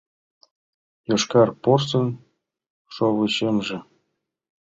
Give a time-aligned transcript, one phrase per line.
[1.07, 2.07] Йошкар порсын
[2.93, 3.77] шовычемже.